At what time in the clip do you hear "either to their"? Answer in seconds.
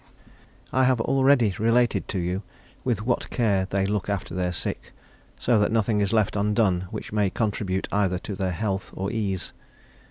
7.91-8.49